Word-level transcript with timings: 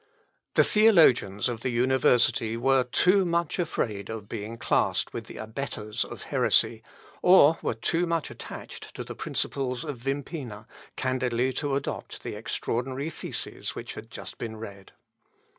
The 0.55 0.63
theologians 0.63 1.47
of 1.47 1.61
the 1.61 1.69
university 1.69 2.57
were 2.57 2.85
too 2.85 3.23
much 3.23 3.59
afraid 3.59 4.09
of 4.09 4.27
being 4.27 4.57
classed 4.57 5.13
with 5.13 5.25
the 5.25 5.37
abettors 5.37 6.03
of 6.03 6.23
heresy, 6.23 6.81
or 7.21 7.59
were 7.61 7.75
too 7.75 8.07
much 8.07 8.31
attached 8.31 8.95
to 8.95 9.03
the 9.03 9.13
principles 9.13 9.83
of 9.83 10.03
Wimpina, 10.03 10.65
candidly 10.95 11.53
to 11.53 11.75
adopt 11.75 12.23
the 12.23 12.33
extraordinary 12.33 13.11
theses 13.11 13.75
which 13.75 13.93
had 13.93 14.09
just 14.09 14.39
been 14.39 14.57
read. 14.57 14.93